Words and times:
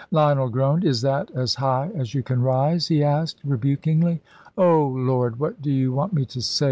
Lionel 0.09 0.49
groaned. 0.49 0.83
"Is 0.83 1.01
that 1.03 1.29
as 1.35 1.53
high 1.53 1.91
as 1.93 2.15
you 2.15 2.23
can 2.23 2.41
rise?" 2.41 2.87
he 2.87 3.03
asked, 3.03 3.37
rebukingly. 3.45 4.19
"Oh, 4.57 4.87
Lord, 4.87 5.39
what 5.39 5.61
do 5.61 5.71
you 5.71 5.93
want 5.93 6.11
me 6.11 6.25
to 6.25 6.41
say?" 6.41 6.59